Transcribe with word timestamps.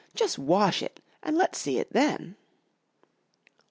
"Jus' 0.15 0.35
wash 0.39 0.81
it 0.81 0.99
an' 1.21 1.35
let's 1.35 1.59
see 1.59 1.77
it 1.77 1.93
then." 1.93 2.35